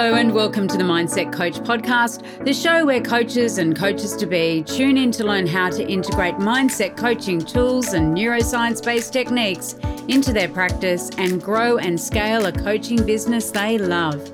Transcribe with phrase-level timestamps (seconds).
[0.00, 4.24] Hello, and welcome to the Mindset Coach podcast, the show where coaches and coaches to
[4.24, 9.74] be tune in to learn how to integrate mindset coaching tools and neuroscience based techniques
[10.08, 14.26] into their practice and grow and scale a coaching business they love.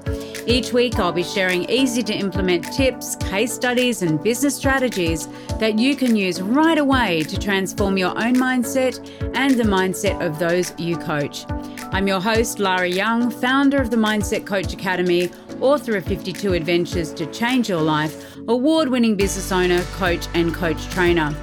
[0.47, 5.27] Each week, I'll be sharing easy to implement tips, case studies, and business strategies
[5.59, 9.01] that you can use right away to transform your own mindset
[9.35, 11.45] and the mindset of those you coach.
[11.91, 17.12] I'm your host, Lara Young, founder of the Mindset Coach Academy, author of 52 Adventures
[17.15, 21.34] to Change Your Life, award winning business owner, coach, and coach trainer.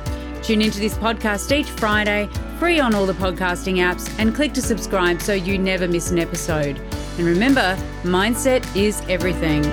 [0.41, 4.61] Tune into this podcast each Friday, free on all the podcasting apps, and click to
[4.61, 6.77] subscribe so you never miss an episode.
[7.17, 9.63] And remember, mindset is everything.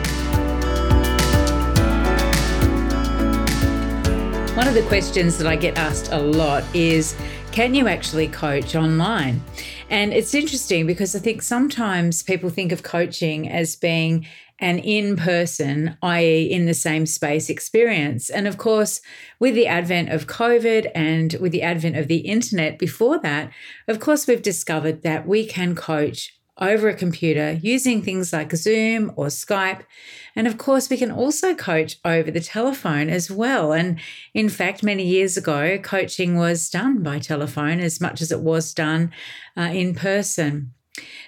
[4.57, 7.17] One of the questions that I get asked a lot is
[7.53, 9.43] can you actually coach online?
[9.89, 14.27] And it's interesting because I think sometimes people think of coaching as being
[14.61, 18.31] an in person, i.e., in the same space experience.
[18.31, 19.01] And of course,
[19.41, 23.51] with the advent of COVID and with the advent of the internet before that,
[23.89, 29.13] of course, we've discovered that we can coach over a computer using things like Zoom
[29.17, 29.83] or Skype.
[30.37, 33.73] And of course, we can also coach over the telephone as well.
[33.73, 33.99] And
[34.35, 38.75] in fact, many years ago, coaching was done by telephone as much as it was
[38.75, 39.11] done
[39.57, 40.73] uh, in person.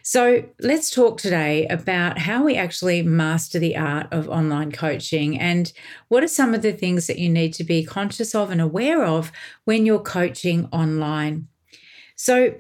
[0.03, 5.73] So, let's talk today about how we actually master the art of online coaching and
[6.09, 9.05] what are some of the things that you need to be conscious of and aware
[9.05, 9.31] of
[9.65, 11.47] when you're coaching online.
[12.17, 12.55] So,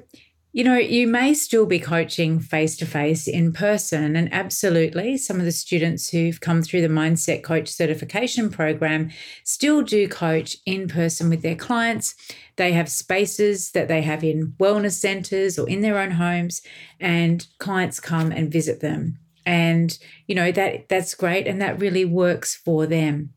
[0.52, 4.14] you know, you may still be coaching face to face in person.
[4.14, 9.10] And absolutely, some of the students who've come through the Mindset Coach certification program
[9.44, 12.14] still do coach in person with their clients.
[12.56, 16.60] They have spaces that they have in wellness centers or in their own homes,
[17.00, 19.18] and clients come and visit them.
[19.46, 23.30] And, you know, that that's great and that really works for them.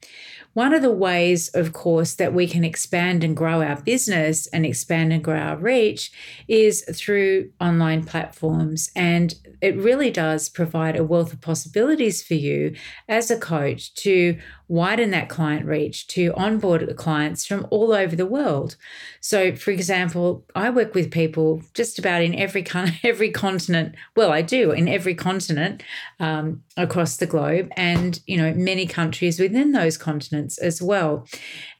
[0.55, 4.65] One of the ways, of course, that we can expand and grow our business and
[4.65, 6.13] expand and grow our reach
[6.47, 8.89] is through online platforms.
[8.95, 12.73] And it really does provide a wealth of possibilities for you
[13.09, 14.37] as a coach to
[14.67, 18.77] widen that client reach, to onboard clients from all over the world.
[19.19, 22.65] So, for example, I work with people just about in every
[23.03, 23.95] every continent.
[24.15, 25.83] Well, I do in every continent
[26.19, 31.27] um, across the globe, and you know many countries within those continents as well.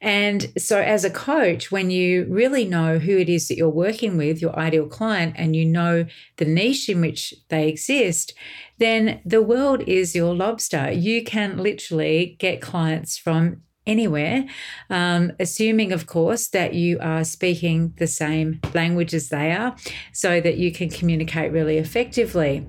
[0.00, 4.16] And so, as a coach, when you really know who it is that you're working
[4.16, 6.06] with, your ideal client, and you know
[6.36, 8.34] the niche in which they exist,
[8.78, 10.90] then the world is your lobster.
[10.90, 14.44] You can literally get clients from anywhere,
[14.90, 19.76] um, assuming, of course, that you are speaking the same language as they are
[20.12, 22.66] so that you can communicate really effectively.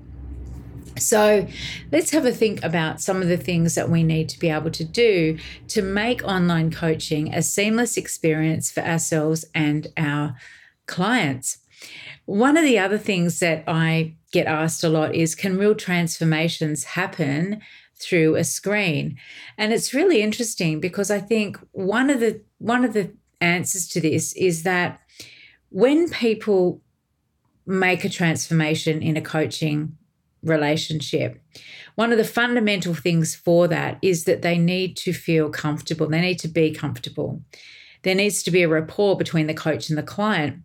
[0.98, 1.46] So,
[1.92, 4.70] let's have a think about some of the things that we need to be able
[4.70, 5.38] to do
[5.68, 10.36] to make online coaching a seamless experience for ourselves and our
[10.86, 11.58] clients.
[12.26, 16.84] One of the other things that I get asked a lot is can real transformations
[16.84, 17.60] happen
[18.00, 19.16] through a screen?
[19.56, 24.00] And it's really interesting because I think one of the one of the answers to
[24.00, 25.00] this is that
[25.70, 26.80] when people
[27.66, 29.96] make a transformation in a coaching
[30.42, 31.42] relationship.
[31.94, 36.08] One of the fundamental things for that is that they need to feel comfortable.
[36.08, 37.42] They need to be comfortable.
[38.02, 40.62] There needs to be a rapport between the coach and the client.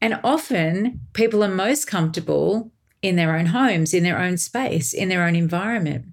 [0.00, 2.72] And often people are most comfortable
[3.02, 6.06] in their own homes, in their own space, in their own environment.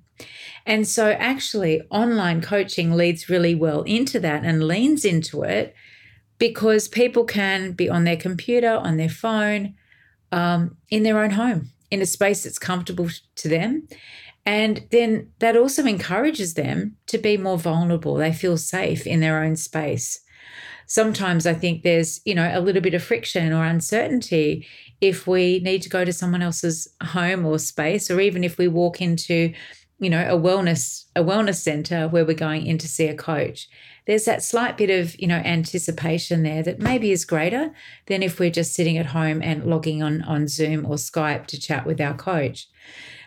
[0.65, 5.73] And so, actually, online coaching leads really well into that and leans into it
[6.37, 9.75] because people can be on their computer, on their phone,
[10.31, 13.87] um, in their own home, in a space that's comfortable to them.
[14.45, 18.15] And then that also encourages them to be more vulnerable.
[18.15, 20.19] They feel safe in their own space.
[20.87, 24.67] Sometimes I think there's, you know, a little bit of friction or uncertainty
[24.99, 28.67] if we need to go to someone else's home or space, or even if we
[28.67, 29.53] walk into,
[30.01, 33.69] you know, a wellness a wellness center where we're going in to see a coach.
[34.07, 37.71] There's that slight bit of, you know, anticipation there that maybe is greater
[38.07, 41.59] than if we're just sitting at home and logging on on Zoom or Skype to
[41.59, 42.67] chat with our coach.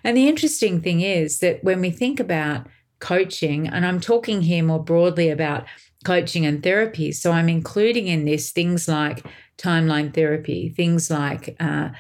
[0.03, 2.67] And the interesting thing is that when we think about
[2.99, 5.65] coaching, and I'm talking here more broadly about
[6.05, 7.13] coaching and therapy.
[7.13, 9.25] So I'm including in this things like
[9.59, 11.91] timeline therapy, things like uh,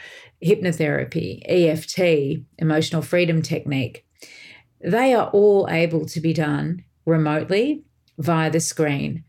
[0.44, 4.04] hypnotherapy, EFT, emotional freedom technique.
[4.84, 7.82] They are all able to be done remotely
[8.18, 9.24] via the screen.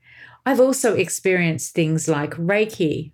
[0.45, 3.11] I've also experienced things like Reiki,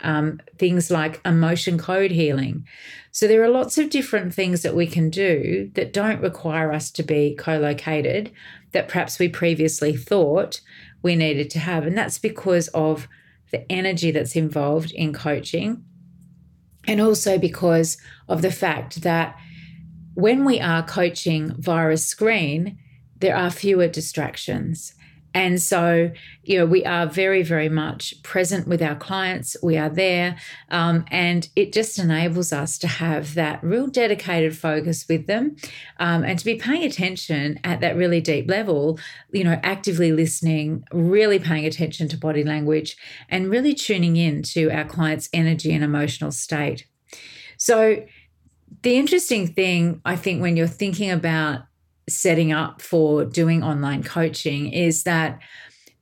[0.00, 2.66] um, things like emotion code healing.
[3.10, 6.90] So there are lots of different things that we can do that don't require us
[6.92, 8.30] to be co located
[8.72, 10.60] that perhaps we previously thought
[11.02, 11.86] we needed to have.
[11.86, 13.08] And that's because of
[13.50, 15.84] the energy that's involved in coaching
[16.86, 17.98] and also because
[18.28, 19.36] of the fact that
[20.14, 22.78] when we are coaching via a screen,
[23.18, 24.94] there are fewer distractions.
[25.32, 26.10] And so,
[26.42, 29.56] you know, we are very, very much present with our clients.
[29.62, 30.36] We are there.
[30.70, 35.56] Um, and it just enables us to have that real dedicated focus with them
[36.00, 38.98] um, and to be paying attention at that really deep level,
[39.30, 42.96] you know, actively listening, really paying attention to body language,
[43.28, 46.86] and really tuning in to our client's energy and emotional state.
[47.56, 48.04] So,
[48.82, 51.62] the interesting thing, I think, when you're thinking about
[52.08, 55.40] setting up for doing online coaching is that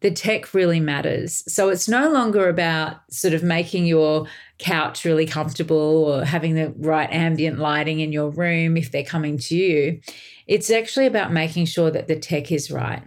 [0.00, 1.42] the tech really matters.
[1.52, 4.26] So it's no longer about sort of making your
[4.58, 9.38] couch really comfortable or having the right ambient lighting in your room if they're coming
[9.38, 10.00] to you.
[10.46, 13.02] It's actually about making sure that the tech is right.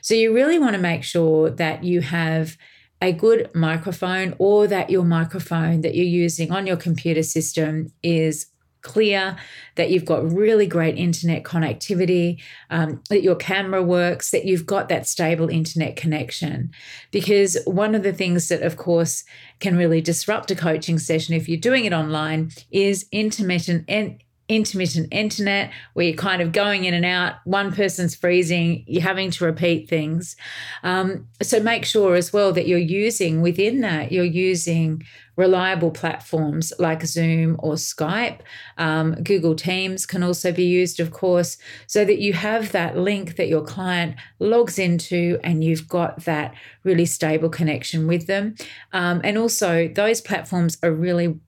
[0.00, 2.56] So you really want to make sure that you have
[3.02, 8.46] a good microphone or that your microphone that you're using on your computer system is
[8.82, 9.36] clear,
[9.76, 12.40] that you've got really great internet connectivity,
[12.70, 16.70] um, that your camera works, that you've got that stable internet connection.
[17.10, 19.24] Because one of the things that, of course,
[19.58, 25.08] can really disrupt a coaching session if you're doing it online is intermittent and intermittent
[25.12, 27.36] internet where you're kind of going in and out.
[27.44, 30.36] One person's freezing, you're having to repeat things.
[30.82, 35.04] Um, so make sure as well that you're using within that, you're using
[35.36, 38.40] reliable platforms like Zoom or Skype.
[38.76, 41.56] Um, Google Teams can also be used, of course,
[41.86, 46.54] so that you have that link that your client logs into and you've got that
[46.82, 48.56] really stable connection with them.
[48.92, 51.38] Um, and also, those platforms are really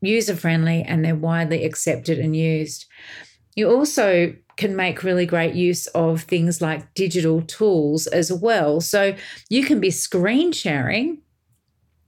[0.00, 2.86] user friendly and they're widely accepted and used.
[3.54, 8.80] You also can make really great use of things like digital tools as well.
[8.80, 9.16] So
[9.48, 11.22] you can be screen sharing,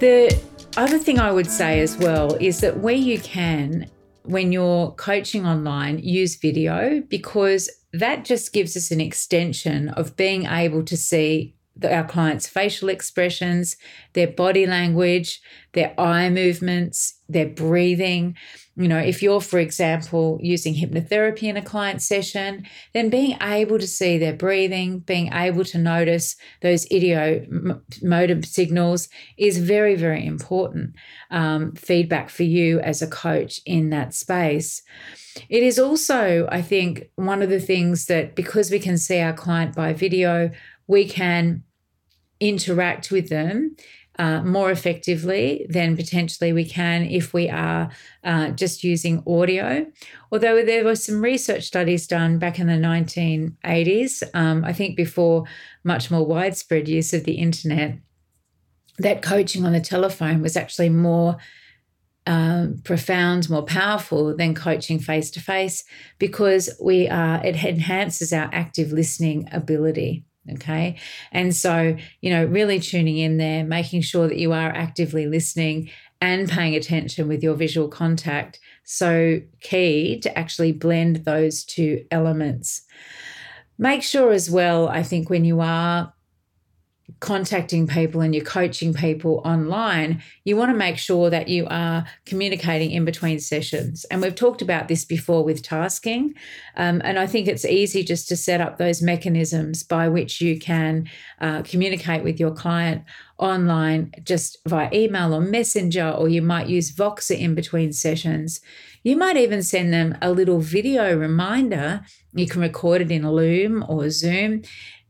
[0.00, 0.36] The
[0.76, 3.88] other thing I would say as well is that where you can,
[4.24, 7.70] when you're coaching online, use video because
[8.00, 12.88] that just gives us an extension of being able to see the, our clients' facial
[12.88, 13.76] expressions,
[14.14, 15.40] their body language,
[15.72, 18.36] their eye movements, their breathing.
[18.76, 23.78] You know, if you're, for example, using hypnotherapy in a client session, then being able
[23.78, 30.94] to see their breathing, being able to notice those ideomotor signals is very, very important
[31.30, 34.82] um, feedback for you as a coach in that space.
[35.48, 39.34] It is also, I think, one of the things that because we can see our
[39.34, 40.50] client by video,
[40.86, 41.62] we can
[42.40, 43.76] interact with them
[44.18, 47.90] uh, more effectively than potentially we can if we are
[48.24, 49.86] uh, just using audio.
[50.32, 55.44] Although there were some research studies done back in the 1980s, um, I think before
[55.84, 57.98] much more widespread use of the internet,
[58.98, 61.36] that coaching on the telephone was actually more.
[62.28, 65.84] Um, profound, more powerful than coaching face to face
[66.18, 70.24] because we are it enhances our active listening ability.
[70.52, 70.96] Okay.
[71.32, 75.90] And so, you know, really tuning in there, making sure that you are actively listening
[76.20, 78.60] and paying attention with your visual contact.
[78.84, 82.82] So key to actually blend those two elements.
[83.78, 86.12] Make sure as well, I think, when you are
[87.20, 92.04] contacting people and you're coaching people online, you want to make sure that you are
[92.24, 94.04] communicating in between sessions.
[94.10, 96.34] And we've talked about this before with tasking.
[96.76, 100.58] Um, and I think it's easy just to set up those mechanisms by which you
[100.58, 101.08] can
[101.40, 103.04] uh, communicate with your client
[103.38, 108.60] online just via email or messenger, or you might use Voxer in between sessions.
[109.02, 112.04] You might even send them a little video reminder.
[112.34, 114.62] You can record it in Loom or Zoom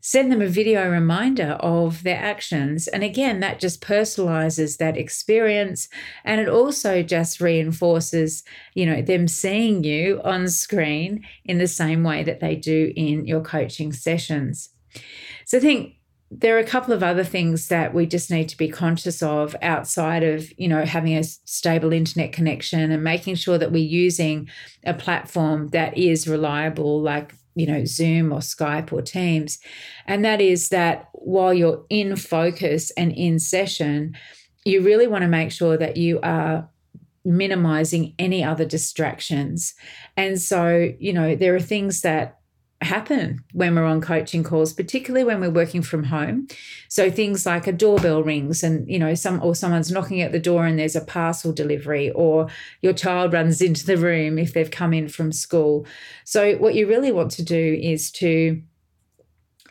[0.06, 2.86] send them a video reminder of their actions.
[2.86, 5.88] And again, that just personalizes that experience.
[6.24, 8.44] And it also just reinforces,
[8.74, 13.26] you know, them seeing you on screen in the same way that they do in
[13.26, 14.68] your coaching sessions.
[15.44, 15.94] So I think
[16.30, 19.56] there are a couple of other things that we just need to be conscious of
[19.60, 24.48] outside of you know having a stable internet connection and making sure that we're using
[24.84, 29.58] a platform that is reliable like you know, Zoom or Skype or Teams.
[30.06, 34.16] And that is that while you're in focus and in session,
[34.64, 36.68] you really want to make sure that you are
[37.24, 39.74] minimizing any other distractions.
[40.16, 42.38] And so, you know, there are things that
[42.82, 46.46] happen when we're on coaching calls particularly when we're working from home.
[46.88, 50.38] So things like a doorbell rings and you know some or someone's knocking at the
[50.38, 52.48] door and there's a parcel delivery or
[52.82, 55.86] your child runs into the room if they've come in from school.
[56.24, 58.62] So what you really want to do is to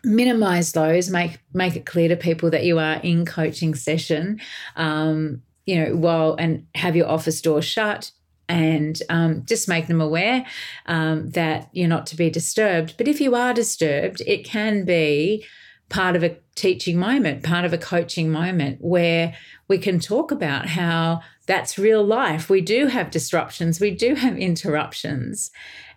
[0.03, 4.39] minimize those make make it clear to people that you are in coaching session
[4.75, 8.11] um, you know while and have your office door shut
[8.47, 10.45] and um, just make them aware
[10.85, 12.95] um, that you're not to be disturbed.
[12.97, 15.45] But if you are disturbed, it can be
[15.89, 19.35] part of a teaching moment, part of a coaching moment where
[19.67, 22.49] we can talk about how that's real life.
[22.49, 25.51] We do have disruptions, we do have interruptions.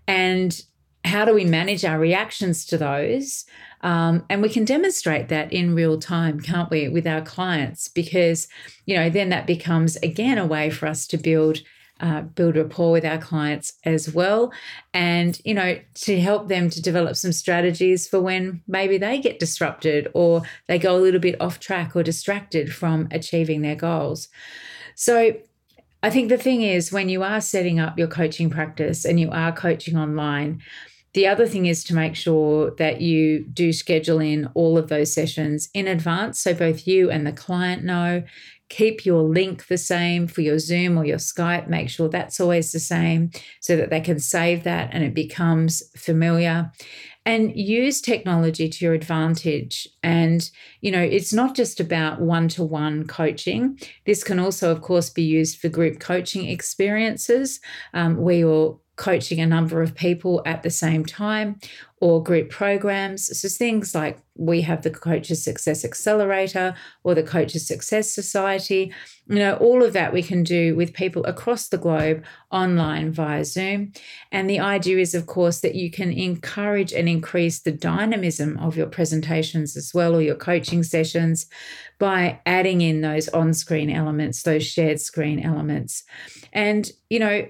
[0.07, 0.61] And
[1.05, 3.45] how do we manage our reactions to those?
[3.83, 7.89] Um, and we can demonstrate that in real time, can't we, with our clients?
[7.89, 8.49] Because,
[8.85, 11.61] you know, then that becomes again a way for us to build
[12.01, 14.53] uh, build rapport with our clients as well.
[14.95, 19.39] And you know to help them to develop some strategies for when maybe they get
[19.39, 24.29] disrupted or they go a little bit off track or distracted from achieving their goals.
[24.95, 25.35] So
[26.03, 29.31] i think the thing is when you are setting up your coaching practice and you
[29.31, 30.63] are coaching online
[31.15, 35.13] the other thing is to make sure that you do schedule in all of those
[35.13, 38.23] sessions in advance so both you and the client know
[38.69, 41.69] keep your link the same for your Zoom or your Skype.
[41.69, 45.83] Make sure that's always the same so that they can save that and it becomes
[45.97, 46.71] familiar.
[47.27, 49.87] And use technology to your advantage.
[50.03, 53.79] And, you know, it's not just about one to one coaching.
[54.07, 57.61] This can also, of course, be used for group coaching experiences
[57.93, 61.59] um, where you're coaching a number of people at the same time
[62.01, 63.27] or group programs.
[63.41, 68.93] So things like we have the Coaches Success Accelerator or the Coaches Success Society.
[69.27, 73.45] You know, all of that we can do with people across the globe online via
[73.45, 73.93] Zoom.
[74.31, 78.77] And the idea is, of course, that you can encourage and increase the dynamism of
[78.77, 81.47] your presentations as well or your coaching sessions
[81.99, 86.05] by adding in those on screen elements, those shared screen elements.
[86.53, 87.47] And, you know,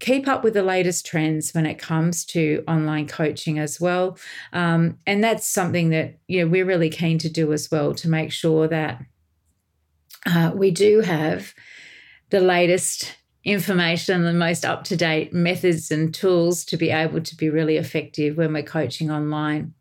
[0.00, 4.18] keep up with the latest trends when it comes to online coaching as well.
[4.52, 8.08] Um, and that's something that you know, we're really keen to do as well to
[8.08, 9.02] make sure that
[10.26, 11.54] uh, we do have
[12.30, 17.36] the latest information, the most up to date methods and tools to be able to
[17.36, 19.74] be really effective when we're coaching online.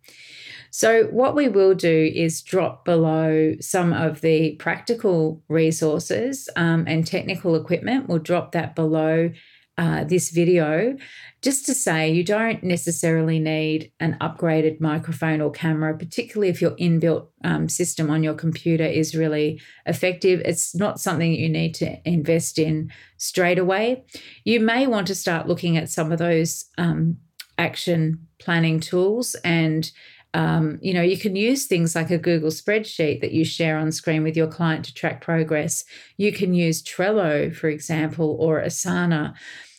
[0.70, 7.06] So, what we will do is drop below some of the practical resources um, and
[7.06, 8.08] technical equipment.
[8.08, 9.32] We'll drop that below
[9.78, 10.98] uh, this video
[11.44, 16.72] just to say you don't necessarily need an upgraded microphone or camera, particularly if your
[16.72, 20.42] inbuilt um, system on your computer is really effective.
[20.44, 24.04] It's not something you need to invest in straight away.
[24.46, 27.18] You may want to start looking at some of those um,
[27.58, 29.92] action planning tools and
[30.34, 33.92] um, you know, you can use things like a Google spreadsheet that you share on
[33.92, 35.84] screen with your client to track progress.
[36.18, 39.34] You can use Trello, for example, or Asana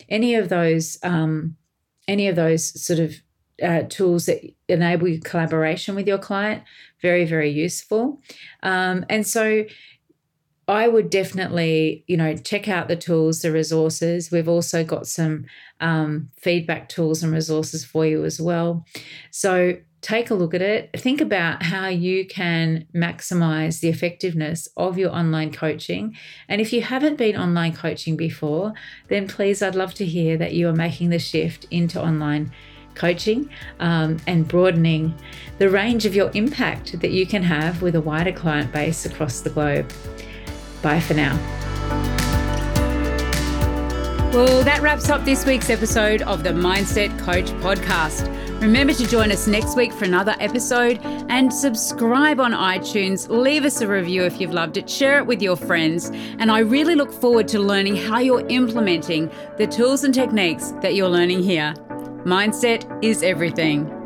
[0.08, 1.56] any of those um,
[2.06, 3.14] any of those sort of
[3.62, 6.62] uh, tools that enable collaboration with your client
[7.02, 8.20] very very useful
[8.62, 9.64] um, and so
[10.68, 14.30] I would definitely, you know, check out the tools, the resources.
[14.30, 15.46] We've also got some
[15.80, 18.84] um, feedback tools and resources for you as well.
[19.30, 20.90] So take a look at it.
[21.00, 26.14] Think about how you can maximize the effectiveness of your online coaching.
[26.48, 28.74] And if you haven't been online coaching before,
[29.08, 32.52] then please, I'd love to hear that you are making the shift into online
[32.94, 33.48] coaching
[33.80, 35.14] um, and broadening
[35.58, 39.40] the range of your impact that you can have with a wider client base across
[39.40, 39.90] the globe.
[40.82, 41.36] Bye for now.
[44.32, 48.28] Well, that wraps up this week's episode of the Mindset Coach podcast.
[48.60, 53.28] Remember to join us next week for another episode and subscribe on iTunes.
[53.28, 56.10] Leave us a review if you've loved it, share it with your friends.
[56.38, 60.94] And I really look forward to learning how you're implementing the tools and techniques that
[60.94, 61.72] you're learning here.
[62.24, 63.97] Mindset is everything.